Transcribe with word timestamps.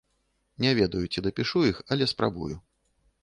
Не 0.63 0.71
ведаю, 0.79 1.01
ці 1.13 1.23
дапішу 1.27 1.63
іх, 1.71 1.77
але 1.97 2.09
спрабую. 2.15 2.53